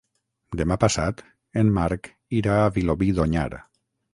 Demà 0.61 0.77
passat 0.83 1.21
en 1.63 1.69
Marc 1.77 2.11
irà 2.41 2.59
a 2.63 2.75
Vilobí 2.79 3.13
d'Onyar. 3.21 3.49